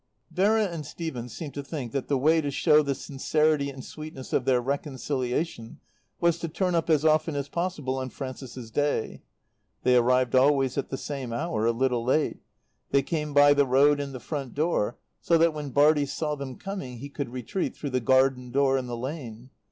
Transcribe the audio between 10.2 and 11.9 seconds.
always at the same hour, a